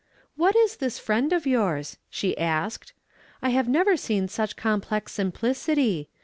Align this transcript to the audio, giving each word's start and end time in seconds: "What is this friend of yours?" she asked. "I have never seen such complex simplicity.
"What 0.35 0.55
is 0.55 0.77
this 0.77 0.97
friend 0.97 1.31
of 1.31 1.45
yours?" 1.45 1.97
she 2.09 2.35
asked. 2.35 2.93
"I 3.43 3.49
have 3.51 3.67
never 3.67 3.95
seen 3.95 4.27
such 4.27 4.55
complex 4.55 5.11
simplicity. 5.11 6.09